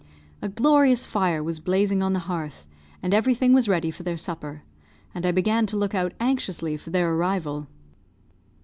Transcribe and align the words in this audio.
A 0.41 0.49
glorious 0.49 1.05
fire 1.05 1.43
was 1.43 1.59
blazing 1.59 2.01
on 2.01 2.13
the 2.13 2.21
hearth, 2.25 2.65
and 3.03 3.13
everything 3.13 3.53
was 3.53 3.69
ready 3.69 3.91
for 3.91 4.01
their 4.01 4.17
supper; 4.17 4.63
and 5.13 5.27
I 5.27 5.31
began 5.31 5.67
to 5.67 5.77
look 5.77 5.93
out 5.93 6.13
anxiously 6.19 6.75
for 6.75 6.89
their 6.89 7.13
arrival. 7.13 7.67